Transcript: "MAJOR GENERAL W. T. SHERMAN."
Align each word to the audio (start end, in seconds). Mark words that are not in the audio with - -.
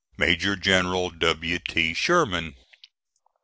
"MAJOR 0.17 0.55
GENERAL 0.55 1.11
W. 1.11 1.59
T. 1.59 1.93
SHERMAN." 1.93 2.55